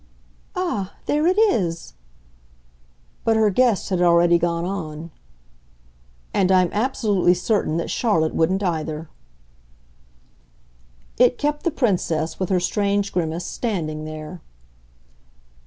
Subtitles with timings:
[0.55, 1.93] "Ah, there it is!"
[3.23, 5.11] But her guest had already gone on.
[6.33, 9.09] "And I'm absolutely certain that Charlotte wouldn't either."
[11.19, 14.41] It kept the Princess, with her strange grimace, standing there.